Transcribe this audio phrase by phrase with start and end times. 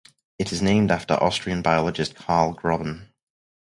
[0.39, 3.09] It is named after Austrian biologist Karl Grobben.